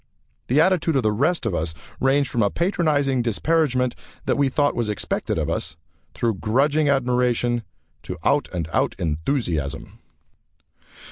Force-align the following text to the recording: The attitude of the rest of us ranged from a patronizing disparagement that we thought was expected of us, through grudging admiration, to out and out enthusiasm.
The 0.47 0.59
attitude 0.59 0.95
of 0.95 1.03
the 1.03 1.11
rest 1.11 1.45
of 1.45 1.53
us 1.53 1.75
ranged 1.99 2.31
from 2.31 2.41
a 2.41 2.49
patronizing 2.49 3.21
disparagement 3.21 3.93
that 4.25 4.35
we 4.35 4.49
thought 4.49 4.73
was 4.73 4.89
expected 4.89 5.37
of 5.37 5.47
us, 5.47 5.75
through 6.15 6.39
grudging 6.39 6.89
admiration, 6.89 7.61
to 8.01 8.17
out 8.23 8.49
and 8.51 8.67
out 8.73 8.95
enthusiasm. 8.97 9.99